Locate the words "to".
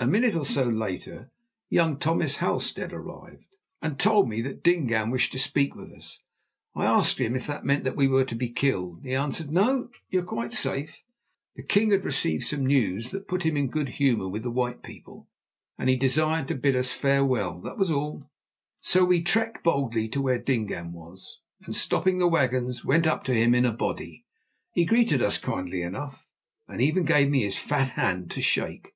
5.32-5.40, 8.26-8.36, 16.46-16.54, 20.10-20.20, 23.24-23.34, 28.30-28.40